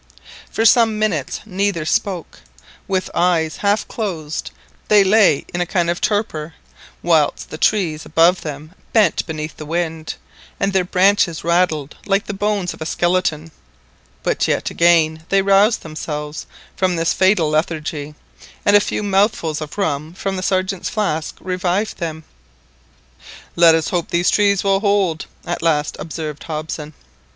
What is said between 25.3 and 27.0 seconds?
at last observed Hobson.